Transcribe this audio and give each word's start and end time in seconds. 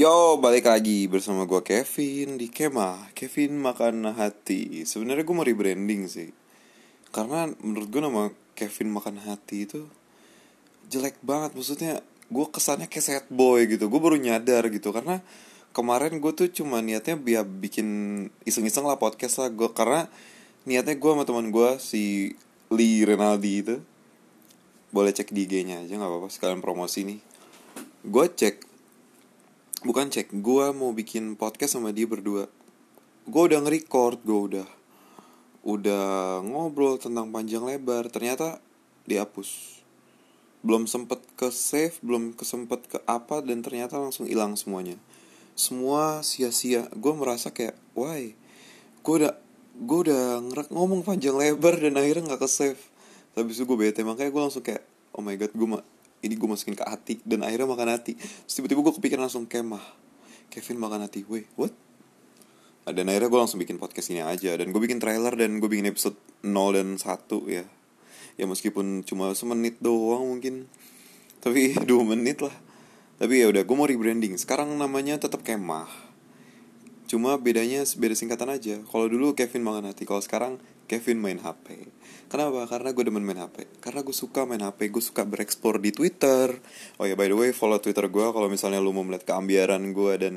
Yo, 0.00 0.40
balik 0.40 0.64
lagi 0.64 1.04
bersama 1.12 1.44
gue 1.44 1.60
Kevin 1.60 2.40
di 2.40 2.48
Kemah 2.48 3.12
Kevin 3.12 3.60
Makan 3.60 4.16
Hati. 4.16 4.88
Sebenarnya 4.88 5.28
gue 5.28 5.36
mau 5.36 5.44
rebranding 5.44 6.08
sih. 6.08 6.32
Karena 7.12 7.44
menurut 7.60 7.92
gue 7.92 8.00
nama 8.00 8.32
Kevin 8.56 8.96
Makan 8.96 9.20
Hati 9.20 9.68
itu 9.68 9.84
Jelek 10.88 11.20
banget. 11.20 11.52
Maksudnya 11.52 12.00
gue 12.32 12.46
kesannya 12.48 12.88
kayak 12.88 13.04
sad 13.04 13.26
boy 13.28 13.68
gitu. 13.68 13.92
Gue 13.92 14.00
baru 14.00 14.16
nyadar 14.16 14.72
gitu. 14.72 14.88
Karena 14.88 15.20
kemarin 15.76 16.16
gue 16.16 16.32
tuh 16.32 16.48
cuma 16.48 16.80
niatnya 16.80 17.20
biar 17.20 17.44
bikin 17.44 17.88
iseng-iseng 18.48 18.88
lah 18.88 18.96
podcast 18.96 19.36
lah. 19.36 19.52
Gue 19.52 19.68
Karena 19.76 20.08
niatnya 20.64 20.96
gue 20.96 21.10
sama 21.12 21.28
teman 21.28 21.52
gue 21.52 21.76
si 21.76 22.32
Lee 22.72 23.04
Renaldi 23.04 23.52
itu. 23.52 23.76
Boleh 24.96 25.12
cek 25.12 25.28
di 25.28 25.44
IG-nya 25.44 25.84
aja 25.84 25.92
nggak 25.92 26.08
apa-apa. 26.08 26.32
Sekalian 26.32 26.64
promosi 26.64 27.04
nih. 27.04 27.20
Gue 28.00 28.32
cek 28.32 28.69
bukan 29.80 30.12
cek 30.12 30.36
gue 30.44 30.66
mau 30.76 30.92
bikin 30.92 31.40
podcast 31.40 31.80
sama 31.80 31.92
dia 31.92 32.04
berdua. 32.04 32.48
Gue 33.24 33.42
udah 33.48 33.64
nge-record 33.64 34.20
gue 34.20 34.40
udah 34.52 34.68
udah 35.64 36.40
ngobrol 36.44 37.00
tentang 37.00 37.32
panjang 37.32 37.64
lebar. 37.64 38.08
Ternyata 38.12 38.60
dihapus. 39.08 39.80
Belum 40.60 40.84
sempet 40.84 41.24
ke 41.40 41.48
save 41.48 41.96
belum 42.04 42.36
kesempet 42.36 42.80
ke 42.92 42.98
apa 43.08 43.40
dan 43.40 43.64
ternyata 43.64 43.96
langsung 43.96 44.28
hilang 44.28 44.52
semuanya. 44.60 45.00
Semua 45.56 46.20
sia-sia. 46.20 46.88
Gue 46.92 47.16
merasa 47.16 47.48
kayak 47.48 47.76
why? 47.96 48.36
Gue 49.00 49.24
udah 49.24 49.34
gue 49.80 49.98
udah 50.12 50.44
ngomong 50.68 51.00
panjang 51.00 51.40
lebar 51.40 51.80
dan 51.80 51.96
akhirnya 51.96 52.36
nggak 52.36 52.42
ke 52.44 52.48
save. 52.52 52.80
Tapi 53.32 53.48
itu 53.48 53.64
gue 53.64 53.78
bete. 53.80 54.04
Makanya 54.04 54.28
gue 54.28 54.42
langsung 54.44 54.64
kayak 54.64 54.84
oh 55.16 55.24
my 55.24 55.40
god 55.40 55.52
gue 55.56 55.68
mah 55.68 55.84
ini 56.20 56.36
gue 56.36 56.48
masukin 56.48 56.76
ke 56.76 56.84
hati 56.84 57.14
dan 57.24 57.44
akhirnya 57.44 57.68
makan 57.68 57.96
hati. 57.96 58.16
Terus 58.16 58.54
tiba-tiba 58.60 58.80
gue 58.84 58.94
kepikiran 59.00 59.24
langsung 59.24 59.48
kemah 59.48 59.82
Kevin 60.52 60.76
makan 60.82 61.06
hati 61.06 61.24
wait 61.28 61.48
what? 61.56 61.72
Dan 62.90 63.06
akhirnya 63.06 63.30
gue 63.30 63.40
langsung 63.40 63.60
bikin 63.62 63.78
podcast 63.78 64.10
ini 64.10 64.24
aja. 64.24 64.56
Dan 64.58 64.74
gue 64.74 64.80
bikin 64.82 64.98
trailer 64.98 65.32
dan 65.36 65.62
gue 65.62 65.68
bikin 65.70 65.86
episode 65.88 66.18
0 66.42 66.76
dan 66.76 66.98
1 66.98 67.06
ya. 67.46 67.64
Ya 68.40 68.44
meskipun 68.48 69.06
cuma 69.06 69.30
semenit 69.36 69.78
doang 69.78 70.26
mungkin. 70.26 70.66
Tapi 71.40 71.76
dua 71.88 72.02
menit 72.02 72.42
lah. 72.42 72.52
Tapi 73.20 73.44
ya 73.44 73.52
udah 73.52 73.62
gue 73.62 73.76
mau 73.76 73.86
rebranding. 73.86 74.34
Sekarang 74.40 74.72
namanya 74.74 75.20
tetap 75.20 75.44
kemah 75.44 76.10
cuma 77.10 77.34
bedanya 77.42 77.82
beda 77.82 78.14
singkatan 78.14 78.54
aja. 78.54 78.78
Kalau 78.86 79.10
dulu 79.10 79.34
Kevin 79.34 79.66
makan 79.66 79.90
hati 79.90 80.06
kalau 80.06 80.22
sekarang 80.22 80.62
Kevin 80.90 81.22
main 81.22 81.38
HP 81.38 81.86
kenapa? 82.26 82.66
Karena 82.66 82.90
gue 82.90 83.04
demen 83.06 83.22
main 83.22 83.38
HP 83.38 83.78
karena 83.78 84.02
gue 84.02 84.10
suka 84.10 84.42
main 84.42 84.58
HP 84.58 84.90
gue 84.90 84.98
suka 84.98 85.22
bereksplor 85.22 85.78
di 85.78 85.94
Twitter. 85.94 86.50
Oh 86.98 87.06
ya 87.06 87.14
by 87.14 87.30
the 87.30 87.38
way 87.38 87.54
follow 87.54 87.78
Twitter 87.78 88.10
gue 88.10 88.26
kalau 88.34 88.50
misalnya 88.50 88.82
lu 88.82 88.90
mau 88.90 89.06
melihat 89.06 89.30
keambiaran 89.30 89.94
gue 89.94 90.12
dan 90.18 90.34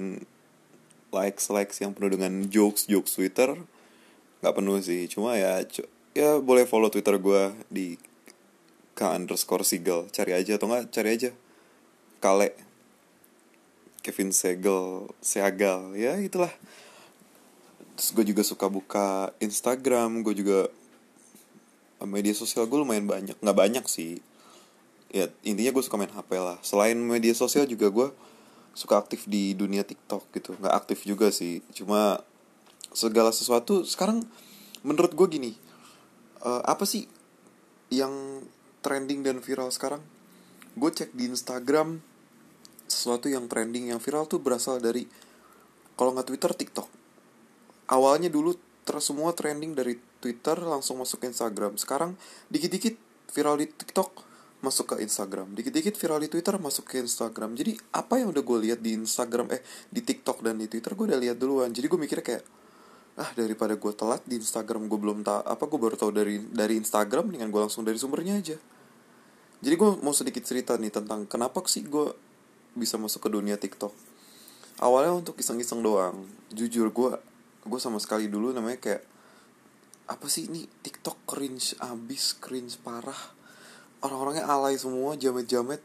likes 1.09 1.49
likes 1.49 1.81
yang 1.81 1.97
penuh 1.97 2.13
dengan 2.13 2.45
jokes 2.53 2.85
jokes 2.85 3.17
Twitter 3.17 3.57
nggak 4.45 4.53
penuh 4.53 4.77
sih. 4.77 5.09
Cuma 5.09 5.41
ya 5.41 5.65
ya 6.13 6.37
boleh 6.37 6.69
follow 6.69 6.93
Twitter 6.93 7.17
gue 7.17 7.41
di 7.73 7.97
k 8.93 9.01
underscore 9.09 9.65
Seagull. 9.65 10.13
Cari 10.13 10.37
aja 10.37 10.61
atau 10.61 10.69
nggak 10.69 10.93
cari 10.93 11.09
aja. 11.17 11.33
Kale. 12.21 12.53
Kevin 14.03 14.35
Segel 14.35 15.07
Seagal 15.23 15.95
ya 15.95 16.19
itulah 16.19 16.51
terus 17.93 18.09
gue 18.13 18.25
juga 18.33 18.41
suka 18.41 18.65
buka 18.69 19.29
Instagram 19.37 20.25
gue 20.25 20.33
juga 20.33 20.59
media 22.03 22.35
sosial 22.35 22.67
gue 22.67 22.79
lumayan 22.79 23.07
banyak. 23.07 23.37
Nggak 23.39 23.57
banyak 23.57 23.85
sih. 23.87 24.19
Ya 25.13 25.29
intinya 25.45 25.71
gue 25.71 25.83
suka 25.83 25.95
main 25.95 26.11
HP 26.11 26.31
lah. 26.39 26.57
Selain 26.65 26.97
media 26.97 27.31
sosial 27.31 27.69
juga 27.69 27.87
gue 27.89 28.07
suka 28.73 28.99
aktif 28.99 29.29
di 29.29 29.55
dunia 29.55 29.85
TikTok 29.87 30.27
gitu. 30.35 30.57
Nggak 30.59 30.75
aktif 30.75 31.05
juga 31.07 31.31
sih. 31.31 31.63
Cuma 31.71 32.21
segala 32.93 33.33
sesuatu 33.33 33.87
sekarang 33.87 34.21
menurut 34.85 35.15
gue 35.17 35.27
gini 35.31 35.51
uh, 36.45 36.61
apa 36.61 36.85
sih 36.85 37.09
yang 37.89 38.43
trending 38.83 39.23
dan 39.23 39.39
viral 39.39 39.71
sekarang? 39.71 40.03
Gue 40.73 40.91
cek 40.91 41.13
di 41.13 41.29
Instagram 41.29 42.01
sesuatu 42.89 43.31
yang 43.31 43.47
trending 43.47 43.95
yang 43.95 44.01
viral 44.03 44.27
tuh 44.27 44.43
berasal 44.43 44.81
dari 44.81 45.07
kalau 45.93 46.11
nggak 46.13 46.27
Twitter 46.29 46.51
TikTok 46.51 47.02
awalnya 47.87 48.29
dulu 48.31 48.55
ter 48.83 48.99
semua 48.99 49.31
trending 49.31 49.73
dari 49.73 49.95
Twitter 50.19 50.59
langsung 50.59 50.99
masuk 50.99 51.23
ke 51.23 51.31
Instagram. 51.31 51.79
Sekarang 51.79 52.15
dikit-dikit 52.51 52.95
viral 53.31 53.59
di 53.59 53.67
TikTok 53.71 54.23
masuk 54.63 54.95
ke 54.95 55.03
Instagram. 55.03 55.51
Dikit-dikit 55.51 55.99
viral 55.99 56.23
di 56.23 56.29
Twitter 56.31 56.55
masuk 56.55 56.87
ke 56.87 57.03
Instagram. 57.03 57.59
Jadi 57.59 57.75
apa 57.91 58.19
yang 58.19 58.31
udah 58.31 58.43
gue 58.43 58.57
lihat 58.69 58.79
di 58.79 58.95
Instagram 58.95 59.51
eh 59.51 59.59
di 59.91 59.99
TikTok 59.99 60.39
dan 60.39 60.55
di 60.55 60.71
Twitter 60.71 60.95
gue 60.95 61.05
udah 61.11 61.19
lihat 61.19 61.35
duluan. 61.35 61.75
Jadi 61.75 61.91
gue 61.91 61.99
mikirnya 61.99 62.23
kayak 62.23 62.43
ah 63.13 63.29
daripada 63.37 63.77
gue 63.77 63.93
telat 63.93 64.25
di 64.25 64.41
Instagram 64.41 64.89
gue 64.89 64.97
belum 64.97 65.21
tahu 65.21 65.45
apa 65.45 65.63
gue 65.69 65.79
baru 65.79 65.95
tahu 65.99 66.11
dari 66.15 66.41
dari 66.49 66.81
Instagram 66.81 67.29
dengan 67.29 67.51
gue 67.51 67.61
langsung 67.61 67.83
dari 67.83 67.99
sumbernya 67.99 68.39
aja. 68.39 68.57
Jadi 69.63 69.75
gue 69.75 69.89
mau 69.99 70.15
sedikit 70.15 70.43
cerita 70.43 70.75
nih 70.79 70.91
tentang 70.91 71.27
kenapa 71.27 71.63
sih 71.67 71.83
gue 71.83 72.15
bisa 72.73 72.95
masuk 72.95 73.27
ke 73.27 73.29
dunia 73.29 73.59
TikTok. 73.59 73.91
Awalnya 74.81 75.13
untuk 75.23 75.37
iseng-iseng 75.37 75.83
doang. 75.85 76.25
Jujur 76.49 76.89
gue 76.89 77.11
gue 77.63 77.79
sama 77.79 77.97
sekali 77.99 78.27
dulu 78.27 78.51
namanya 78.51 78.79
kayak 78.79 79.03
apa 80.07 80.27
sih 80.27 80.51
ini? 80.51 80.67
TikTok 80.67 81.23
cringe 81.23 81.79
abis 81.79 82.35
cringe 82.37 82.75
parah. 82.83 83.17
Orang-orangnya 84.03 84.43
alay 84.43 84.75
semua 84.75 85.15
jamet-jamet. 85.15 85.79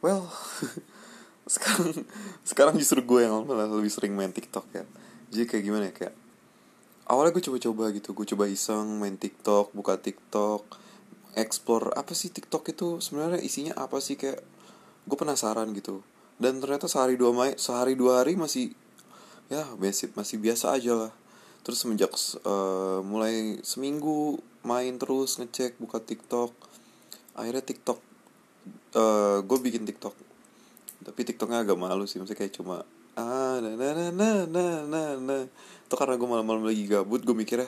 Well 0.00 0.24
sekarang 1.54 2.04
sekarang 2.44 2.74
justru 2.76 3.00
gue 3.04 3.24
yang 3.24 3.44
malah 3.44 3.68
lebih 3.68 3.92
sering 3.92 4.16
main 4.16 4.32
TikTok 4.32 4.66
ya. 4.72 4.84
Jadi 5.28 5.44
kayak 5.44 5.64
gimana 5.64 5.84
ya 5.92 5.94
kayak 5.94 6.14
awalnya 7.08 7.36
gue 7.36 7.44
coba-coba 7.44 7.84
gitu. 7.92 8.16
Gue 8.16 8.26
coba 8.28 8.44
iseng 8.48 8.96
main 8.96 9.20
TikTok 9.20 9.76
buka 9.76 10.00
TikTok 10.00 10.64
explore 11.36 11.92
apa 11.94 12.16
sih 12.16 12.32
TikTok 12.32 12.72
itu 12.72 12.98
sebenarnya 13.04 13.38
isinya 13.44 13.76
apa 13.76 14.00
sih 14.00 14.16
kayak 14.16 14.40
gue 15.04 15.16
penasaran 15.20 15.68
gitu. 15.76 16.00
Dan 16.38 16.64
ternyata 16.64 16.88
sehari 16.88 17.20
dua 17.20 17.34
mai 17.36 17.58
sehari 17.60 17.92
dua 17.92 18.24
hari 18.24 18.40
masih 18.40 18.72
ya 19.48 19.64
basic 19.76 20.12
masih 20.14 20.36
biasa 20.40 20.76
aja 20.76 20.92
lah. 20.94 21.12
Terus 21.64 21.84
semenjak 21.84 22.12
uh, 22.44 23.00
mulai 23.04 23.60
seminggu 23.64 24.40
main 24.64 24.96
terus 24.96 25.36
ngecek 25.40 25.76
buka 25.80 26.00
TikTok. 26.00 26.52
Akhirnya 27.36 27.64
TikTok 27.64 27.98
uh, 28.96 29.44
gue 29.44 29.58
bikin 29.60 29.84
TikTok. 29.88 30.14
Tapi 31.04 31.20
TikToknya 31.24 31.64
agak 31.64 31.76
malu 31.80 32.04
sih 32.04 32.20
maksudnya 32.20 32.40
kayak 32.40 32.54
cuma 32.56 32.84
ah 33.18 33.58
nah 33.58 33.74
nah 33.74 33.90
nah 33.98 34.10
nah 34.14 34.38
nah 34.46 34.74
nah, 34.86 35.08
nah. 35.18 35.42
itu 35.50 35.94
karena 35.98 36.14
gue 36.14 36.28
malam-malam 36.30 36.62
lagi 36.62 36.86
gabut 36.86 37.18
gue 37.26 37.34
mikirnya 37.34 37.66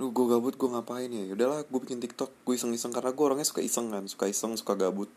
lu 0.00 0.12
gue 0.12 0.24
gabut 0.28 0.54
gue 0.56 0.68
ngapain 0.68 1.08
ya? 1.08 1.24
Udahlah 1.32 1.64
gue 1.64 1.80
bikin 1.80 2.04
TikTok 2.04 2.28
gue 2.44 2.54
iseng-iseng. 2.54 2.92
Karena 2.92 3.16
gue 3.16 3.24
orangnya 3.24 3.48
suka 3.48 3.64
iseng 3.64 3.88
kan 3.88 4.04
suka 4.04 4.28
iseng 4.28 4.52
suka 4.54 4.76
gabut. 4.76 5.08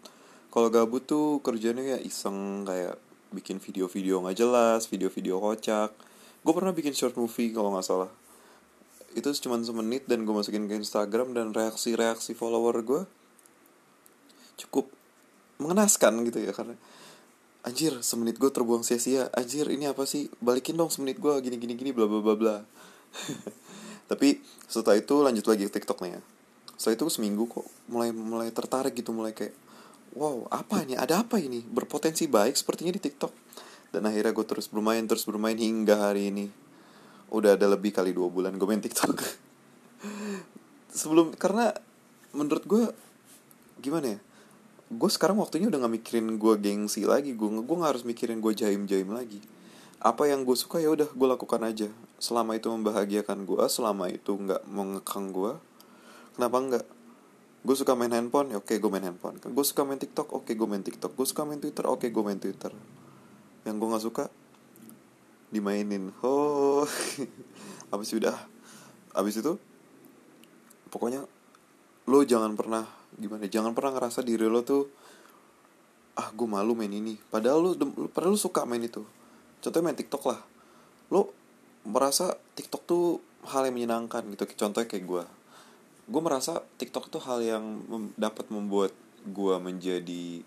Kalau 0.49 0.71
gabut 0.71 1.03
tuh 1.03 1.43
kerjanya 1.43 1.83
ya 1.83 1.99
iseng 1.99 2.63
kayak 2.63 2.95
bikin 3.35 3.61
video-video 3.61 4.23
nggak 4.23 4.37
jelas 4.37 4.85
video-video 4.89 5.41
kocak. 5.41 5.91
Gue 6.41 6.53
pernah 6.55 6.73
bikin 6.73 6.95
short 6.95 7.15
movie 7.15 7.51
kalau 7.51 7.73
nggak 7.75 7.85
salah. 7.85 8.11
Itu 9.13 9.33
cuma 9.43 9.59
semenit 9.61 10.05
dan 10.05 10.23
gue 10.23 10.33
masukin 10.33 10.69
ke 10.69 10.77
Instagram 10.77 11.33
dan 11.33 11.51
reaksi-reaksi 11.53 12.37
follower 12.37 12.81
gue 12.85 13.01
cukup 14.59 14.91
mengenaskan 15.59 16.19
gitu 16.27 16.43
ya 16.43 16.51
karena 16.51 16.75
anjir 17.63 17.95
semenit 18.03 18.37
gue 18.37 18.51
terbuang 18.51 18.81
sia-sia. 18.81 19.27
Anjir 19.33 19.69
ini 19.69 19.89
apa 19.89 20.03
sih? 20.03 20.27
Balikin 20.41 20.77
dong 20.77 20.89
semenit 20.89 21.17
gue 21.17 21.33
gini 21.41 21.57
gini 21.57 21.73
gini 21.77 21.91
bla 21.91 22.05
bla 22.05 22.21
bla 22.21 22.35
bla. 22.37 22.55
Tapi 24.09 24.41
setelah 24.65 24.97
itu 24.97 25.15
lanjut 25.21 25.45
lagi 25.45 25.63
ke 25.69 25.73
TikTok 25.77 26.01
nih 26.05 26.17
ya 26.17 26.21
setelah 26.79 26.95
itu 26.95 27.05
seminggu 27.11 27.43
kok 27.51 27.67
mulai 27.91 28.15
mulai 28.15 28.55
tertarik 28.55 28.95
gitu 28.95 29.11
mulai 29.11 29.35
kayak 29.35 29.51
wow 30.15 30.47
apa 30.49 30.85
ini? 30.85 30.97
Ada 30.97 31.21
apa 31.25 31.37
ini? 31.37 31.61
Berpotensi 31.61 32.25
baik 32.25 32.55
sepertinya 32.57 32.93
di 32.95 33.01
TikTok. 33.01 33.33
Dan 33.89 34.05
akhirnya 34.05 34.33
gue 34.33 34.45
terus 34.45 34.69
bermain 34.69 35.01
terus 35.05 35.25
bermain 35.25 35.57
hingga 35.57 36.09
hari 36.09 36.29
ini. 36.29 36.45
Udah 37.29 37.57
ada 37.57 37.65
lebih 37.69 37.93
kali 37.93 38.13
dua 38.13 38.29
bulan 38.29 38.57
gue 38.57 38.67
main 38.67 38.81
TikTok. 38.81 39.17
Sebelum 40.99 41.33
karena 41.37 41.73
menurut 42.33 42.63
gue 42.65 42.83
gimana 43.81 44.17
ya? 44.17 44.19
Gue 44.89 45.09
sekarang 45.13 45.37
waktunya 45.37 45.69
udah 45.69 45.85
gak 45.85 45.93
mikirin 46.01 46.37
gue 46.37 46.53
gengsi 46.57 47.05
lagi. 47.05 47.37
Gue 47.37 47.49
nggak 47.49 47.91
harus 47.97 48.03
mikirin 48.05 48.41
gue 48.41 48.53
jaim 48.57 48.89
jaim 48.89 49.09
lagi. 49.13 49.41
Apa 49.99 50.31
yang 50.31 50.47
gue 50.47 50.55
suka 50.55 50.81
ya 50.81 50.89
udah 50.93 51.09
gue 51.09 51.27
lakukan 51.29 51.61
aja. 51.61 51.89
Selama 52.17 52.57
itu 52.57 52.69
membahagiakan 52.69 53.45
gue 53.45 53.63
selama 53.69 54.09
itu 54.09 54.33
nggak 54.33 54.65
mengekang 54.65 55.29
gue 55.29 55.53
kenapa 56.39 56.55
enggak 56.63 56.85
gue 57.59 57.75
suka 57.75 57.91
main 57.91 58.11
handphone 58.15 58.55
ya 58.55 58.57
oke 58.63 58.71
gue 58.71 58.91
main 58.91 59.03
handphone. 59.03 59.35
Gue 59.39 59.65
suka 59.67 59.83
main 59.83 59.99
tiktok 59.99 60.31
oke 60.31 60.51
gue 60.51 60.67
main 60.67 60.83
tiktok. 60.83 61.11
Gue 61.11 61.27
suka 61.27 61.43
main 61.43 61.59
twitter 61.59 61.83
oke 61.83 62.07
gue 62.07 62.23
main 62.23 62.39
twitter. 62.39 62.71
Yang 63.67 63.75
gue 63.75 63.87
nggak 63.91 64.03
suka 64.03 64.23
dimainin. 65.51 66.15
Oh 66.23 66.87
abis 67.93 68.15
udah 68.15 68.37
abis 69.17 69.41
itu 69.41 69.57
pokoknya 70.93 71.25
lo 72.05 72.19
jangan 72.21 72.53
pernah 72.53 72.85
gimana 73.17 73.49
jangan 73.49 73.73
pernah 73.73 73.97
ngerasa 73.97 74.21
diri 74.21 74.45
lo 74.45 74.61
tuh 74.61 74.85
ah 76.15 76.31
gue 76.31 76.47
malu 76.47 76.75
main 76.75 76.91
ini. 76.91 77.19
Padahal 77.27 77.59
lu 77.59 77.71
padahal 78.11 78.35
lu 78.35 78.39
suka 78.39 78.63
main 78.63 78.83
itu. 78.83 79.03
Contohnya 79.59 79.91
main 79.91 79.97
TikTok 79.99 80.23
lah. 80.27 80.39
Lu 81.11 81.27
merasa 81.83 82.39
TikTok 82.55 82.81
tuh 82.87 83.03
hal 83.51 83.67
yang 83.67 83.75
menyenangkan 83.75 84.23
gitu. 84.31 84.43
Contohnya 84.55 84.87
kayak 84.87 85.03
gue 85.03 85.23
gue 86.09 86.21
merasa 86.25 86.65
TikTok 86.81 87.13
tuh 87.13 87.21
hal 87.21 87.39
yang 87.45 87.85
mem 87.85 88.03
dapat 88.17 88.49
membuat 88.49 88.91
gue 89.29 89.55
menjadi 89.61 90.41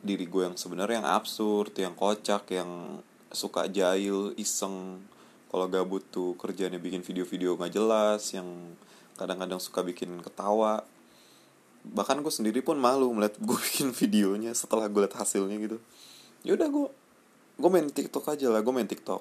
diri 0.00 0.24
gue 0.24 0.42
yang 0.48 0.56
sebenarnya 0.56 1.04
yang 1.04 1.10
absurd 1.12 1.76
yang 1.76 1.92
kocak 1.92 2.48
yang 2.48 3.04
suka 3.28 3.68
jahil 3.68 4.32
iseng. 4.40 5.04
Kalau 5.50 5.66
gabut 5.66 6.00
tuh 6.08 6.38
kerjanya 6.40 6.80
bikin 6.80 7.04
video-video 7.04 7.58
nggak 7.58 7.74
jelas 7.74 8.32
yang 8.32 8.48
kadang-kadang 9.20 9.60
suka 9.60 9.84
bikin 9.84 10.24
ketawa. 10.24 10.88
Bahkan 11.84 12.24
gue 12.24 12.32
sendiri 12.32 12.64
pun 12.64 12.80
malu 12.80 13.12
melihat 13.12 13.36
gue 13.36 13.58
bikin 13.70 13.92
videonya 13.92 14.56
setelah 14.56 14.88
gue 14.88 15.04
lihat 15.04 15.20
hasilnya 15.20 15.60
gitu. 15.60 15.76
Ya 16.48 16.56
udah 16.56 16.68
gue 16.72 16.86
gue 17.60 17.68
main 17.68 17.86
TikTok 17.92 18.24
aja 18.32 18.48
lah 18.48 18.64
gue 18.64 18.72
main 18.72 18.88
TikTok 18.88 19.20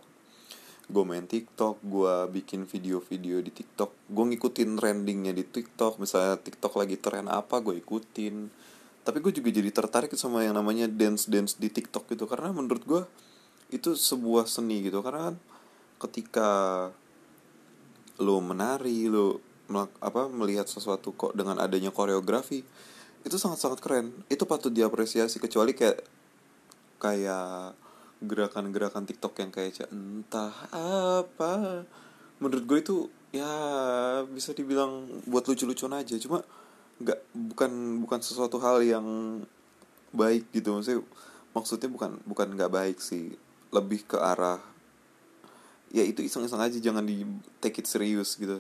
gue 0.90 1.04
main 1.06 1.22
TikTok 1.22 1.86
gue 1.86 2.16
bikin 2.34 2.66
video-video 2.66 3.46
di 3.46 3.54
TikTok. 3.54 4.10
Gue 4.10 4.26
ngikutin 4.34 4.74
trendingnya 4.74 5.34
di 5.38 5.46
TikTok. 5.46 6.02
Misalnya 6.02 6.42
TikTok 6.42 6.74
lagi 6.82 6.98
tren 6.98 7.30
apa 7.30 7.62
gue 7.62 7.78
ikutin. 7.78 8.50
Tapi 9.06 9.18
gue 9.22 9.30
juga 9.30 9.54
jadi 9.54 9.70
tertarik 9.70 10.10
sama 10.18 10.42
yang 10.42 10.58
namanya 10.58 10.90
dance 10.90 11.30
dance 11.30 11.54
di 11.62 11.70
TikTok 11.70 12.10
gitu. 12.10 12.26
Karena 12.26 12.50
menurut 12.50 12.84
gue 12.90 13.02
itu 13.70 13.94
sebuah 13.94 14.50
seni 14.50 14.82
gitu. 14.82 15.06
Karena 15.06 15.30
kan 15.30 15.36
ketika 16.10 16.50
lo 18.18 18.42
menari 18.42 19.06
lo 19.06 19.46
apa 20.02 20.26
melihat 20.26 20.66
sesuatu 20.66 21.14
kok 21.14 21.38
dengan 21.38 21.62
adanya 21.62 21.94
koreografi 21.94 22.66
itu 23.22 23.38
sangat-sangat 23.38 23.78
keren. 23.78 24.08
Itu 24.26 24.50
patut 24.50 24.74
diapresiasi 24.74 25.38
kecuali 25.38 25.78
kayak 25.78 26.02
kayak 26.98 27.78
gerakan-gerakan 28.20 29.08
TikTok 29.08 29.40
yang 29.40 29.52
kayak 29.52 29.88
entah 29.92 30.52
apa. 30.76 31.84
Menurut 32.40 32.64
gue 32.68 32.80
itu 32.80 32.96
ya 33.32 33.52
bisa 34.28 34.52
dibilang 34.52 35.24
buat 35.28 35.48
lucu-lucuan 35.48 35.96
aja. 35.96 36.20
Cuma 36.20 36.44
nggak 37.00 37.20
bukan 37.32 37.72
bukan 38.04 38.20
sesuatu 38.20 38.60
hal 38.60 38.84
yang 38.84 39.08
baik 40.12 40.52
gitu. 40.52 40.76
Maksudnya 40.76 41.02
maksudnya 41.56 41.90
bukan 41.90 42.12
bukan 42.28 42.48
nggak 42.60 42.72
baik 42.72 42.98
sih. 43.00 43.36
Lebih 43.72 44.04
ke 44.08 44.18
arah 44.20 44.60
ya 45.90 46.06
itu 46.06 46.22
iseng-iseng 46.22 46.62
aja 46.62 46.78
jangan 46.78 47.02
di 47.02 47.26
take 47.64 47.82
it 47.82 47.88
serius 47.88 48.36
gitu. 48.36 48.60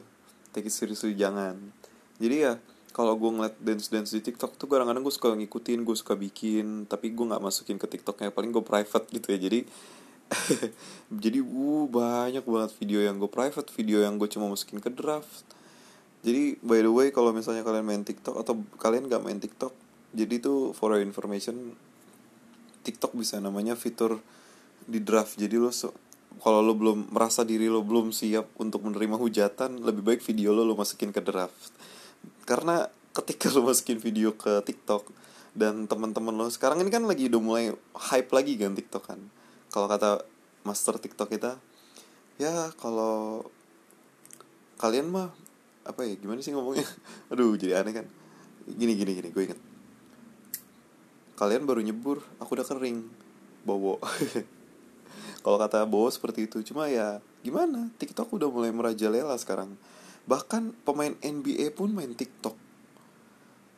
Take 0.55 0.71
it 0.71 0.73
seriously 0.73 1.13
jangan. 1.13 1.59
Jadi 2.19 2.35
ya 2.47 2.55
kalau 2.89 3.13
gue 3.15 3.29
ngeliat 3.29 3.55
dance 3.61 3.87
dance 3.87 4.11
di 4.11 4.21
TikTok 4.21 4.57
tuh 4.57 4.65
kadang-kadang 4.65 5.05
gue 5.05 5.13
suka 5.13 5.33
ngikutin 5.37 5.85
gue 5.85 5.95
suka 5.95 6.13
bikin 6.17 6.89
tapi 6.89 7.13
gue 7.13 7.25
nggak 7.25 7.43
masukin 7.43 7.77
ke 7.77 7.87
TikToknya. 7.87 8.33
Paling 8.33 8.51
gue 8.51 8.63
private 8.65 9.05
gitu 9.13 9.27
ya. 9.33 9.39
Jadi 9.39 9.59
jadi 11.23 11.39
uh 11.41 11.85
banyak 11.89 12.45
banget 12.45 12.71
video 12.77 12.99
yang 13.01 13.17
gue 13.17 13.29
private 13.29 13.69
video 13.73 14.05
yang 14.05 14.17
gue 14.21 14.29
cuma 14.29 14.49
masukin 14.49 14.81
ke 14.81 14.89
draft. 14.93 15.45
Jadi 16.21 16.59
by 16.59 16.83
the 16.83 16.91
way 16.91 17.07
kalau 17.09 17.31
misalnya 17.31 17.63
kalian 17.63 17.85
main 17.87 18.03
TikTok 18.03 18.35
atau 18.37 18.59
kalian 18.77 19.07
nggak 19.07 19.23
main 19.23 19.39
TikTok 19.39 19.71
jadi 20.09 20.41
tuh 20.41 20.73
for 20.73 20.93
your 20.97 21.05
information 21.05 21.77
TikTok 22.81 23.13
bisa 23.13 23.37
namanya 23.37 23.77
fitur 23.77 24.17
di 24.89 24.97
draft. 24.97 25.37
Jadi 25.37 25.61
lo 25.61 25.69
so, 25.69 25.93
kalau 26.41 26.65
lo 26.65 26.73
belum 26.73 27.13
merasa 27.13 27.45
diri 27.45 27.69
lo 27.69 27.85
belum 27.85 28.09
siap 28.09 28.49
untuk 28.57 28.85
menerima 28.85 29.17
hujatan 29.17 29.81
lebih 29.81 30.01
baik 30.01 30.21
video 30.25 30.53
lo 30.53 30.65
lo 30.65 30.73
masukin 30.73 31.13
ke 31.13 31.21
draft 31.21 31.73
karena 32.43 32.87
ketika 33.13 33.49
lo 33.55 33.67
masukin 33.67 33.99
video 34.01 34.35
ke 34.35 34.61
TikTok 34.65 35.09
dan 35.57 35.89
teman-teman 35.89 36.35
lo 36.35 36.47
sekarang 36.47 36.81
ini 36.83 36.91
kan 36.93 37.03
lagi 37.03 37.27
udah 37.27 37.41
mulai 37.41 37.65
hype 38.09 38.31
lagi 38.31 38.55
kan 38.57 38.73
TikTok 38.73 39.03
kan? 39.03 39.19
Kalau 39.69 39.85
kata 39.85 40.23
master 40.65 40.97
TikTok 40.97 41.29
kita 41.29 41.57
ya 42.39 42.71
kalau 42.79 43.43
kalian 44.79 45.11
mah 45.11 45.29
apa 45.83 46.05
ya 46.07 46.15
gimana 46.17 46.39
sih 46.39 46.55
ngomongnya? 46.55 46.87
Aduh 47.31 47.57
jadi 47.59 47.81
aneh 47.81 47.93
kan? 47.93 48.05
Gini 48.69 48.93
gini 48.93 49.11
gini 49.17 49.29
gue 49.33 49.43
inget 49.49 49.59
kalian 51.39 51.63
baru 51.63 51.79
nyebur 51.79 52.19
aku 52.43 52.59
udah 52.59 52.67
kering 52.67 53.07
bobo. 53.63 53.95
Kalau 55.39 55.55
kata 55.55 55.87
Bowo 55.87 56.11
seperti 56.11 56.51
itu 56.51 56.59
cuma 56.67 56.91
ya 56.91 57.23
gimana? 57.47 57.87
TikTok 57.95 58.35
udah 58.35 58.51
mulai 58.51 58.75
merajalela 58.75 59.39
sekarang 59.39 59.71
bahkan 60.29 60.77
pemain 60.85 61.17
NBA 61.25 61.73
pun 61.73 61.89
main 61.89 62.13
TikTok. 62.13 62.53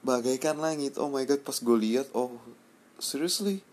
Bagaikan 0.03 0.59
langit. 0.59 0.99
Oh 0.99 1.07
my 1.07 1.23
god 1.23 1.47
pas 1.47 1.55
gue 1.55 1.77
lihat 1.79 2.11
oh 2.11 2.35
seriously? 2.99 3.63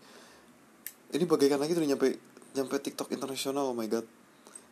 Ini 1.11 1.27
bagaikan 1.27 1.59
langit 1.59 1.75
udah 1.75 1.91
nyampe 1.91 2.15
nyampe 2.55 2.79
TikTok 2.79 3.11
internasional 3.11 3.67
oh 3.67 3.75
my 3.75 3.91
god. 3.91 4.07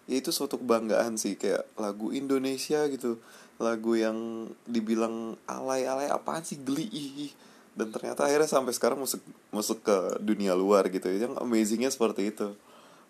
Ya 0.08 0.24
itu 0.24 0.32
suatu 0.32 0.56
kebanggaan 0.56 1.20
sih 1.20 1.36
kayak 1.36 1.68
lagu 1.76 2.16
Indonesia 2.16 2.88
gitu. 2.88 3.20
Lagu 3.60 4.00
yang 4.00 4.48
dibilang 4.64 5.36
alay-alay 5.44 6.08
apaan 6.08 6.48
sih 6.48 6.64
geli 6.64 7.36
dan 7.76 7.92
ternyata 7.92 8.24
akhirnya 8.24 8.48
sampai 8.48 8.72
sekarang 8.72 9.04
masuk 9.04 9.20
masuk 9.52 9.84
ke 9.84 9.98
dunia 10.24 10.56
luar 10.56 10.88
gitu. 10.88 11.12
Yang 11.12 11.36
amazingnya 11.44 11.92
seperti 11.92 12.32
itu. 12.32 12.56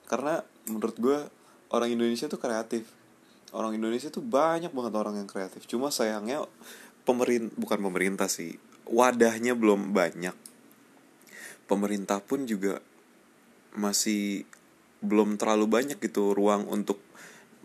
Karena 0.09 0.41
menurut 0.65 0.97
gue 0.97 1.19
orang 1.69 1.93
Indonesia 1.93 2.25
tuh 2.25 2.41
kreatif 2.41 2.96
orang 3.57 3.73
Indonesia 3.73 4.13
tuh 4.13 4.21
banyak 4.21 4.69
banget 4.69 4.93
orang 4.93 5.17
yang 5.17 5.25
kreatif. 5.25 5.65
Cuma 5.65 5.89
sayangnya 5.89 6.45
pemerin 7.09 7.49
bukan 7.57 7.81
pemerintah 7.81 8.29
sih 8.29 8.61
wadahnya 8.85 9.57
belum 9.57 9.97
banyak. 9.97 10.37
Pemerintah 11.65 12.21
pun 12.21 12.45
juga 12.45 12.79
masih 13.75 14.45
belum 15.01 15.35
terlalu 15.41 15.65
banyak 15.67 15.97
gitu 15.99 16.37
ruang 16.37 16.69
untuk 16.69 17.01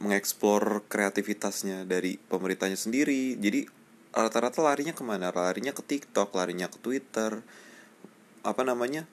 mengeksplor 0.02 0.82
kreativitasnya 0.90 1.86
dari 1.86 2.18
pemerintahnya 2.18 2.74
sendiri. 2.74 3.38
Jadi 3.38 3.68
rata-rata 4.10 4.64
larinya 4.64 4.96
ke 4.96 5.04
mana? 5.06 5.30
Larinya 5.30 5.70
ke 5.70 5.84
TikTok 5.84 6.34
larinya 6.34 6.66
ke 6.66 6.80
Twitter. 6.80 7.44
Apa 8.42 8.66
namanya? 8.66 9.06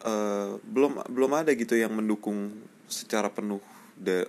Uh, 0.00 0.56
belum 0.64 1.04
belum 1.12 1.32
ada 1.36 1.52
gitu 1.52 1.76
yang 1.76 1.92
mendukung 1.92 2.56
secara 2.88 3.28
penuh 3.28 3.60
de 4.00 4.24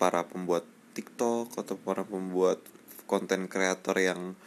para 0.00 0.24
pembuat 0.24 0.64
TikTok 0.92 1.56
atau 1.56 1.74
para 1.78 2.02
pembuat 2.02 2.60
konten 3.06 3.50
kreator 3.50 3.96
yang 3.98 4.38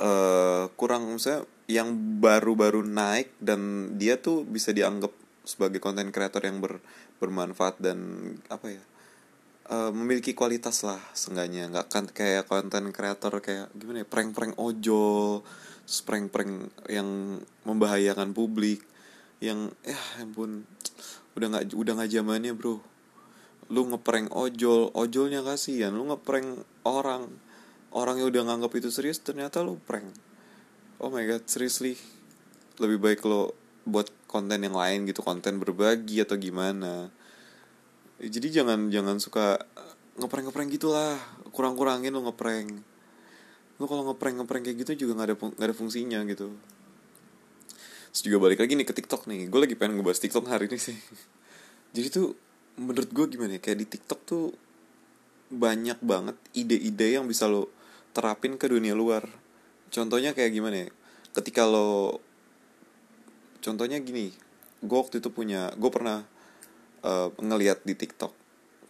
uh, 0.00 0.68
kurang 0.76 1.12
misalnya 1.16 1.44
yang 1.66 2.20
baru-baru 2.22 2.86
naik 2.86 3.34
dan 3.42 3.92
dia 3.98 4.22
tuh 4.22 4.46
bisa 4.46 4.70
dianggap 4.70 5.10
sebagai 5.42 5.82
konten 5.82 6.14
kreator 6.14 6.42
yang 6.46 6.62
ber, 6.62 6.78
bermanfaat 7.18 7.78
dan 7.82 7.98
apa 8.46 8.78
ya 8.78 8.82
uh, 9.70 9.90
memiliki 9.90 10.32
kualitas 10.32 10.86
lah 10.86 10.98
seenggaknya. 11.10 11.70
Nggak 11.70 11.86
kan 11.90 12.04
kayak 12.06 12.46
konten 12.46 12.94
kreator 12.94 13.42
kayak 13.42 13.70
gimana 13.74 14.02
ya 14.02 14.06
prank-prank 14.06 14.54
ojol 14.58 15.42
prank-prank 15.86 16.74
yang 16.90 17.38
membahayakan 17.62 18.34
publik 18.34 18.82
yang 19.38 19.70
ya 19.86 19.98
ampun 20.18 20.66
udah 21.38 21.46
nggak 21.52 21.64
udah 21.76 21.92
nggak 21.94 22.10
zamannya 22.10 22.52
bro 22.56 22.82
lu 23.66 23.82
ngeprank 23.90 24.30
ojol 24.30 24.94
ojolnya 24.94 25.42
kasihan 25.42 25.90
lu 25.90 26.06
ngeprank 26.06 26.62
orang 26.86 27.26
orang 27.96 28.20
yang 28.20 28.28
udah 28.30 28.42
nganggap 28.52 28.72
itu 28.76 28.88
serius 28.92 29.18
ternyata 29.24 29.64
lu 29.64 29.80
prank. 29.80 30.06
Oh 31.00 31.08
my 31.08 31.24
god 31.24 31.48
seriously? 31.48 31.96
Lebih 32.76 32.98
baik 33.00 33.20
lo 33.24 33.56
buat 33.88 34.12
konten 34.28 34.60
yang 34.60 34.76
lain 34.76 35.08
gitu 35.08 35.24
konten 35.24 35.56
berbagi 35.56 36.20
atau 36.20 36.36
gimana. 36.36 37.08
Jadi 38.20 38.48
jangan 38.52 38.92
jangan 38.92 39.16
suka 39.16 39.60
ngeprank 40.20 40.52
ngeprank 40.52 40.68
gitulah 40.76 41.16
kurang 41.56 41.72
kurangin 41.72 42.12
lo 42.12 42.20
ngeprank. 42.28 42.84
Lo 43.80 43.84
kalau 43.88 44.12
ngeprank 44.12 44.44
ngeprank 44.44 44.62
kayak 44.68 44.78
gitu 44.84 45.08
juga 45.08 45.12
nggak 45.20 45.28
ada 45.32 45.36
nggak 45.36 45.68
ada 45.72 45.76
fungsinya 45.76 46.20
gitu. 46.28 46.52
Terus 48.12 48.22
juga 48.32 48.48
balik 48.48 48.60
lagi 48.64 48.72
nih 48.80 48.88
ke 48.88 48.96
TikTok 48.96 49.28
nih 49.28 49.44
Gue 49.52 49.60
lagi 49.68 49.76
pengen 49.76 50.00
ngebahas 50.00 50.20
TikTok 50.24 50.48
hari 50.48 50.72
ini 50.72 50.80
sih. 50.80 50.96
Jadi 51.96 52.08
tuh 52.08 52.32
menurut 52.76 53.10
gue 53.12 53.26
gimana 53.36 53.56
ya 53.56 53.60
Kayak 53.60 53.78
di 53.84 53.86
TikTok 53.96 54.20
tuh 54.24 54.44
banyak 55.46 56.02
banget 56.02 56.36
ide-ide 56.58 57.18
yang 57.18 57.30
bisa 57.30 57.46
lo 57.46 57.70
terapin 58.10 58.58
ke 58.58 58.66
dunia 58.66 58.96
luar. 58.96 59.26
Contohnya 59.92 60.34
kayak 60.34 60.52
gimana 60.52 60.76
ya 60.86 60.90
Ketika 61.36 61.68
lo 61.68 62.20
Contohnya 63.62 64.02
gini 64.02 64.34
Gue 64.82 64.98
waktu 64.98 65.22
itu 65.22 65.30
punya 65.30 65.70
Gue 65.78 65.90
pernah 65.94 66.26
uh, 67.06 67.28
ngeliat 67.38 67.86
di 67.86 67.94
TikTok 67.94 68.32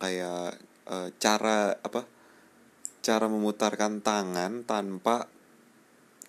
Kayak 0.00 0.56
uh, 0.88 1.08
cara 1.20 1.76
apa 1.76 2.08
Cara 3.04 3.28
memutarkan 3.28 4.00
tangan 4.00 4.64
tanpa 4.64 5.28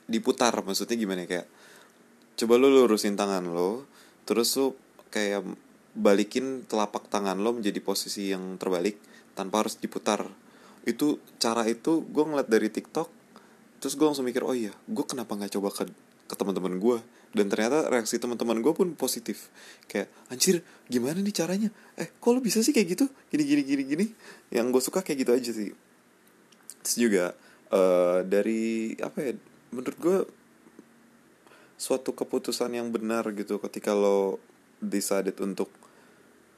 diputar. 0.08 0.56
Maksudnya 0.64 0.96
gimana 0.96 1.28
ya 1.28 1.30
kayak 1.30 1.48
coba 2.38 2.54
lu 2.62 2.70
lurusin 2.70 3.18
tangan 3.18 3.50
lo 3.50 3.90
terus 4.30 4.54
lu 4.62 4.78
kayak 5.10 5.42
balikin 5.98 6.70
telapak 6.70 7.10
tangan 7.10 7.42
lo 7.42 7.58
menjadi 7.58 7.82
posisi 7.82 8.30
yang 8.30 8.62
terbalik 8.62 9.01
tanpa 9.34 9.66
harus 9.66 9.82
diputar. 9.82 10.30
Itu 10.86 11.18
cara 11.42 11.66
itu 11.66 12.06
gue 12.06 12.24
ngeliat 12.24 12.48
dari 12.48 12.70
TikTok 12.70 13.10
terus 13.77 13.94
gue 13.94 14.06
langsung 14.10 14.25
mikir 14.25 14.42
oh 14.42 14.58
iya 14.58 14.74
gue 14.89 15.06
kenapa 15.06 15.38
nggak 15.38 15.54
coba 15.54 15.70
ke 15.70 15.86
ke 16.27 16.34
teman-teman 16.34 16.82
gue 16.82 16.98
dan 17.38 17.46
ternyata 17.54 17.86
reaksi 17.94 18.18
teman-teman 18.22 18.62
gue 18.62 18.74
pun 18.77 18.94
positif. 18.94 19.50
Kayak 19.89 20.13
anjir 20.30 20.62
gimana 20.86 21.18
nih 21.20 21.36
caranya? 21.36 21.70
Eh 21.98 22.13
kok 22.13 22.30
lo 22.30 22.39
bisa 22.39 22.62
sih 22.62 22.72
kayak 22.72 22.88
gitu? 22.94 23.06
Gini 23.34 23.44
gini 23.44 23.62
gini 23.66 23.84
gini. 23.84 24.06
Yang 24.54 24.66
gue 24.74 24.82
suka 24.86 25.00
kayak 25.01 25.18
gitu 25.25 25.32
aja 25.34 25.51
sih. 25.51 25.70
Terus 26.86 26.96
juga 26.98 27.25
uh, 27.74 28.22
dari 28.24 28.94
apa 29.01 29.18
ya 29.22 29.34
menurut 29.74 29.98
gue 30.00 30.18
suatu 31.77 32.16
keputusan 32.16 32.74
yang 32.74 32.89
benar 32.89 33.30
gitu 33.38 33.62
ketika 33.62 33.94
lo 33.94 34.42
decided 34.82 35.38
untuk 35.44 35.70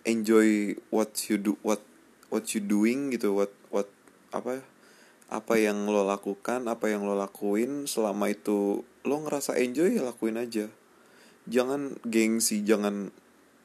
enjoy 0.09 0.73
what 0.89 1.13
you 1.29 1.37
do 1.37 1.53
what 1.61 1.85
what 2.33 2.49
you 2.57 2.61
doing 2.65 3.13
gitu 3.13 3.37
what 3.37 3.53
what 3.69 3.85
apa 4.33 4.61
ya? 4.61 4.63
Apa 5.29 5.61
yang 5.61 5.85
lo 5.85 6.01
lakukan 6.01 6.65
apa 6.65 6.89
yang 6.89 7.05
lo 7.05 7.13
lakuin 7.13 7.85
selama 7.85 8.33
itu 8.33 8.81
lo 9.05 9.15
ngerasa 9.21 9.61
enjoy 9.61 9.93
ya 9.93 10.01
lakuin 10.01 10.41
aja. 10.41 10.65
Jangan 11.45 12.01
gengsi 12.01 12.65
jangan 12.65 13.13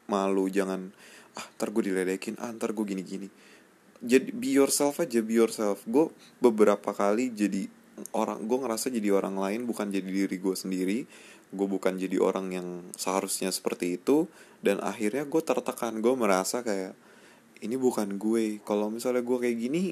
malu 0.05 0.45
jangan 0.53 0.93
ah 1.33 1.45
ntar 1.57 1.73
gue 1.73 1.89
diledekin 1.89 2.37
ah 2.37 2.53
ntar 2.53 2.71
gue 2.71 2.85
gini 2.85 3.03
gini 3.03 3.27
jadi 4.05 4.29
be 4.31 4.53
yourself 4.53 5.01
aja 5.01 5.19
be 5.25 5.41
yourself. 5.41 5.81
Gue 5.89 6.13
beberapa 6.37 6.93
kali 6.93 7.33
jadi 7.33 7.65
orang 8.11 8.43
gue 8.43 8.57
ngerasa 8.59 8.91
jadi 8.91 9.15
orang 9.15 9.39
lain 9.39 9.63
bukan 9.67 9.91
jadi 9.91 10.05
diri 10.05 10.37
gue 10.39 10.55
sendiri. 10.55 10.99
Gue 11.55 11.67
bukan 11.69 11.95
jadi 11.95 12.19
orang 12.19 12.51
yang 12.51 12.67
seharusnya 12.99 13.51
seperti 13.51 13.95
itu. 13.95 14.27
Dan 14.59 14.81
akhirnya 14.83 15.23
gue 15.23 15.41
tertekan 15.43 16.01
gue 16.03 16.13
merasa 16.17 16.65
kayak 16.65 16.95
ini 17.63 17.75
bukan 17.79 18.19
gue. 18.19 18.59
Kalau 18.67 18.91
misalnya 18.91 19.23
gue 19.23 19.37
kayak 19.39 19.57
gini 19.57 19.83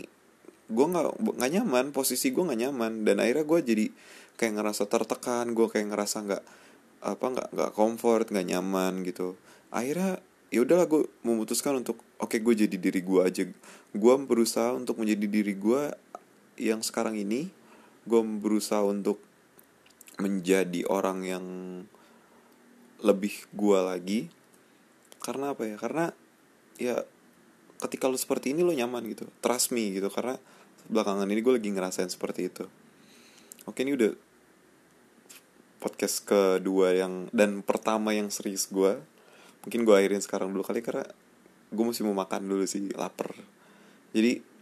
gue 0.64 0.86
nggak 0.88 1.20
nggak 1.20 1.52
nyaman 1.60 1.86
posisi 1.96 2.36
gue 2.36 2.44
nggak 2.44 2.62
nyaman. 2.68 3.08
Dan 3.08 3.24
akhirnya 3.24 3.46
gue 3.48 3.60
jadi 3.64 3.86
kayak 4.36 4.54
ngerasa 4.60 4.84
tertekan 4.90 5.54
gue 5.56 5.68
kayak 5.70 5.94
ngerasa 5.94 6.18
nggak 6.26 6.44
apa 7.04 7.26
nggak 7.36 7.48
nggak 7.52 7.72
comfort 7.76 8.26
nggak 8.28 8.48
nyaman 8.52 9.04
gitu. 9.08 9.40
Akhirnya 9.72 10.20
ya 10.54 10.62
udahlah 10.62 10.86
gue 10.86 11.10
memutuskan 11.26 11.82
untuk 11.82 11.98
oke 12.20 12.36
okay, 12.36 12.40
gue 12.44 12.68
jadi 12.68 12.76
diri 12.76 13.02
gue 13.02 13.22
aja. 13.24 13.44
Gue 13.94 14.14
berusaha 14.20 14.76
untuk 14.76 15.00
menjadi 15.00 15.26
diri 15.30 15.54
gue 15.56 15.94
yang 16.58 16.86
sekarang 16.86 17.18
ini 17.18 17.63
gue 18.04 18.22
berusaha 18.40 18.84
untuk 18.84 19.20
menjadi 20.22 20.86
orang 20.88 21.20
yang 21.26 21.46
lebih 23.04 23.34
gue 23.52 23.80
lagi. 23.80 24.20
Karena 25.20 25.56
apa 25.56 25.68
ya? 25.68 25.76
Karena 25.80 26.06
ya 26.80 27.04
ketika 27.84 28.08
lo 28.08 28.16
seperti 28.16 28.56
ini 28.56 28.64
lo 28.64 28.72
nyaman 28.72 29.04
gitu. 29.12 29.28
Trust 29.44 29.76
me 29.76 29.92
gitu. 29.92 30.08
Karena 30.12 30.40
belakangan 30.88 31.28
ini 31.28 31.40
gue 31.40 31.54
lagi 31.60 31.70
ngerasain 31.72 32.12
seperti 32.12 32.52
itu. 32.52 32.66
Oke 33.64 33.88
ini 33.88 33.96
udah 33.96 34.12
podcast 35.84 36.24
kedua 36.24 36.96
yang 36.96 37.28
dan 37.36 37.60
pertama 37.60 38.16
yang 38.16 38.32
serius 38.32 38.72
gue 38.72 39.04
mungkin 39.68 39.84
gue 39.84 39.96
akhirin 39.96 40.24
sekarang 40.24 40.52
dulu 40.52 40.64
kali 40.64 40.80
karena 40.80 41.04
gue 41.72 41.84
mesti 41.84 42.08
mau 42.08 42.16
makan 42.16 42.44
dulu 42.44 42.64
sih 42.68 42.88
lapar. 42.96 43.36
Jadi 44.16 44.53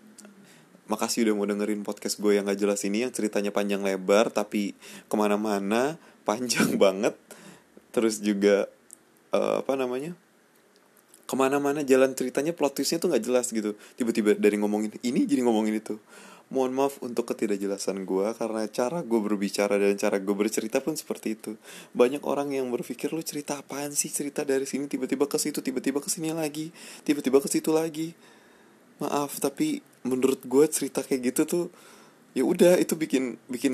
makasih 0.92 1.24
udah 1.24 1.36
mau 1.40 1.48
dengerin 1.48 1.88
podcast 1.88 2.20
gue 2.20 2.36
yang 2.36 2.44
gak 2.44 2.60
jelas 2.60 2.84
ini 2.84 3.08
yang 3.08 3.16
ceritanya 3.16 3.56
panjang 3.56 3.80
lebar 3.80 4.28
tapi 4.28 4.76
ke 5.08 5.16
mana-mana 5.16 5.96
panjang 6.28 6.76
banget. 6.76 7.16
Terus 7.96 8.20
juga 8.20 8.68
uh, 9.32 9.64
apa 9.64 9.80
namanya 9.80 10.12
ke 11.32 11.40
mana-mana 11.40 11.80
jalan 11.88 12.12
ceritanya 12.12 12.52
plot 12.52 12.76
twistnya 12.76 13.00
tuh 13.00 13.08
nggak 13.08 13.24
jelas 13.24 13.48
gitu. 13.56 13.80
Tiba-tiba 13.96 14.36
dari 14.36 14.60
ngomongin 14.60 14.92
ini 15.00 15.24
jadi 15.24 15.48
ngomongin 15.48 15.80
itu. 15.80 15.96
Mohon 16.52 16.72
maaf 16.76 17.00
untuk 17.00 17.32
ketidakjelasan 17.32 18.04
gue 18.04 18.28
karena 18.36 18.68
cara 18.68 19.00
gue 19.00 19.20
berbicara 19.24 19.80
dan 19.80 19.96
cara 19.96 20.20
gue 20.20 20.36
bercerita 20.36 20.84
pun 20.84 21.00
seperti 21.00 21.40
itu. 21.40 21.56
Banyak 21.96 22.28
orang 22.28 22.52
yang 22.52 22.68
berpikir 22.68 23.16
lu 23.16 23.24
cerita 23.24 23.56
apaan 23.64 23.96
sih? 23.96 24.12
Cerita 24.12 24.44
dari 24.44 24.68
sini 24.68 24.92
tiba-tiba 24.92 25.24
ke 25.32 25.40
situ 25.40 25.64
tiba-tiba 25.64 26.04
ke 26.04 26.12
sini 26.12 26.36
lagi 26.36 26.76
tiba-tiba 27.08 27.40
ke 27.40 27.48
situ 27.48 27.72
lagi. 27.72 28.12
Maaf 29.00 29.40
tapi 29.40 29.80
menurut 30.01 30.41
gue 30.46 30.65
cerita 30.70 31.05
kayak 31.05 31.34
gitu 31.34 31.41
tuh 31.46 31.65
ya 32.31 32.48
udah 32.48 32.79
itu 32.79 32.96
bikin 32.96 33.38
bikin 33.51 33.74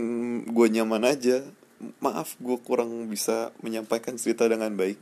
gue 0.50 0.68
nyaman 0.68 1.08
aja. 1.08 1.46
Maaf 2.02 2.42
gue 2.42 2.58
kurang 2.66 3.06
bisa 3.06 3.54
menyampaikan 3.62 4.18
cerita 4.18 4.50
dengan 4.50 4.74
baik 4.74 4.98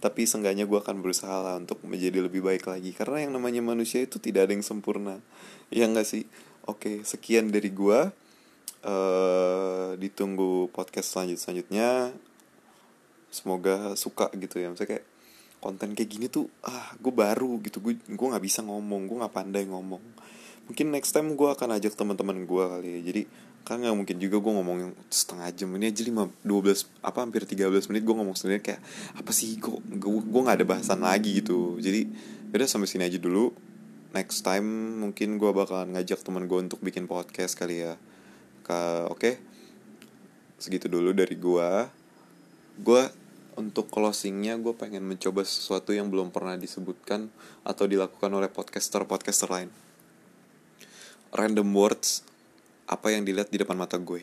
tapi 0.00 0.24
seenggaknya 0.24 0.64
gue 0.64 0.80
akan 0.80 1.04
berusaha 1.04 1.44
lah 1.44 1.54
untuk 1.60 1.84
menjadi 1.84 2.24
lebih 2.24 2.40
baik 2.40 2.64
lagi. 2.64 2.96
Karena 2.96 3.28
yang 3.28 3.36
namanya 3.36 3.60
manusia 3.60 4.00
itu 4.00 4.16
tidak 4.16 4.48
ada 4.48 4.52
yang 4.56 4.64
sempurna. 4.64 5.20
Ya 5.68 5.84
enggak 5.84 6.08
sih? 6.08 6.24
Oke 6.64 7.04
sekian 7.04 7.52
dari 7.52 7.68
gue 7.68 8.08
uh, 8.86 9.90
ditunggu 10.00 10.72
podcast 10.72 11.12
selanjut 11.12 11.36
selanjutnya 11.36 12.16
semoga 13.28 13.92
suka 13.94 14.32
gitu 14.38 14.56
ya. 14.56 14.72
Misalnya 14.72 14.96
kayak 14.96 15.06
konten 15.60 15.92
kayak 15.92 16.08
gini 16.08 16.26
tuh 16.32 16.48
ah 16.64 16.96
gue 16.96 17.12
baru 17.12 17.60
gitu. 17.60 17.84
Gue 17.84 18.00
gue 18.00 18.26
nggak 18.32 18.44
bisa 18.44 18.64
ngomong 18.64 19.04
gue 19.04 19.16
nggak 19.20 19.34
pandai 19.36 19.68
ngomong 19.68 20.00
mungkin 20.70 20.94
next 20.94 21.10
time 21.10 21.34
gue 21.34 21.48
akan 21.50 21.74
ajak 21.74 21.98
teman-teman 21.98 22.46
gue 22.46 22.64
kali 22.70 22.88
ya. 22.94 23.00
Jadi 23.10 23.22
kan 23.66 23.82
nggak 23.82 23.92
mungkin 23.98 24.16
juga 24.22 24.38
gue 24.38 24.52
ngomong 24.54 24.78
setengah 25.10 25.50
jam. 25.50 25.68
Ini 25.74 25.90
aja 25.90 26.02
lima 26.06 26.30
dua 26.46 26.60
belas 26.62 26.86
apa 27.02 27.26
hampir 27.26 27.42
tiga 27.42 27.66
belas 27.66 27.90
menit 27.90 28.06
gue 28.06 28.14
ngomong 28.14 28.38
sendiri 28.38 28.62
kayak 28.62 28.80
apa 29.18 29.30
sih 29.34 29.58
kok 29.58 29.82
gue 29.82 30.12
gue 30.22 30.40
nggak 30.46 30.62
ada 30.62 30.66
bahasan 30.70 31.02
lagi 31.02 31.42
gitu. 31.42 31.82
Jadi 31.82 32.06
udah 32.54 32.68
sampai 32.70 32.86
sini 32.86 33.10
aja 33.10 33.18
dulu. 33.18 33.50
Next 34.14 34.46
time 34.46 35.02
mungkin 35.02 35.42
gue 35.42 35.50
bakalan 35.50 35.98
ngajak 35.98 36.22
teman 36.22 36.46
gue 36.46 36.58
untuk 36.62 36.78
bikin 36.78 37.10
podcast 37.10 37.58
kali 37.58 37.82
ya. 37.82 37.98
Oke? 38.70 39.10
Okay? 39.10 39.34
segitu 40.60 40.92
dulu 40.92 41.16
dari 41.16 41.40
gue 41.40 41.68
gue 42.84 43.02
untuk 43.56 43.88
closingnya 43.88 44.60
gue 44.60 44.76
pengen 44.76 45.00
mencoba 45.08 45.40
sesuatu 45.40 45.96
yang 45.96 46.12
belum 46.12 46.28
pernah 46.28 46.60
disebutkan 46.60 47.32
atau 47.64 47.88
dilakukan 47.88 48.28
oleh 48.28 48.52
podcaster 48.52 49.08
podcaster 49.08 49.48
lain 49.48 49.72
random 51.34 51.68
words 51.74 52.26
apa 52.90 53.14
yang 53.14 53.22
dilihat 53.22 53.50
di 53.54 53.58
depan 53.62 53.78
mata 53.78 53.98
gue. 53.98 54.22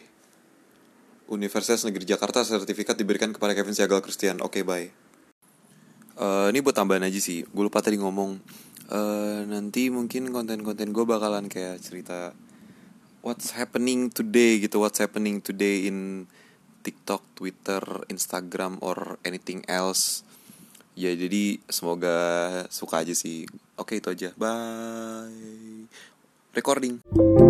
Universitas 1.28 1.84
Negeri 1.84 2.08
Jakarta 2.08 2.44
sertifikat 2.44 2.96
diberikan 2.96 3.36
kepada 3.36 3.52
Kevin 3.52 3.76
Siagal 3.76 4.00
Christian. 4.00 4.40
Oke, 4.40 4.60
okay, 4.60 4.64
bye. 4.64 4.88
Uh, 6.18 6.48
ini 6.50 6.64
buat 6.64 6.76
tambahan 6.76 7.04
aja 7.04 7.20
sih. 7.20 7.44
Gue 7.48 7.68
lupa 7.68 7.84
tadi 7.84 8.00
ngomong. 8.00 8.40
Uh, 8.88 9.44
nanti 9.52 9.92
mungkin 9.92 10.32
konten-konten 10.32 10.96
gue 10.96 11.04
bakalan 11.04 11.52
kayak 11.52 11.84
cerita 11.84 12.32
what's 13.20 13.52
happening 13.52 14.08
today 14.08 14.64
gitu. 14.64 14.80
What's 14.80 15.04
happening 15.04 15.44
today 15.44 15.92
in 15.92 16.32
TikTok, 16.88 17.24
Twitter, 17.36 17.84
Instagram, 18.08 18.80
or 18.80 19.20
anything 19.28 19.68
else. 19.68 20.24
Ya 20.98 21.12
jadi 21.14 21.60
semoga 21.68 22.16
suka 22.72 23.04
aja 23.04 23.12
sih. 23.12 23.44
Oke 23.76 24.00
itu 24.00 24.08
aja. 24.08 24.32
Bye. 24.40 25.92
Recording. 26.58 27.47